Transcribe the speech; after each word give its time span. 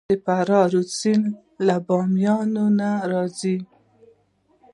د 0.09 0.11
فراه 0.25 0.67
رود 0.73 0.89
سیند 0.99 1.25
له 1.67 1.75
بامیان 1.87 2.49
راځي 3.11 3.57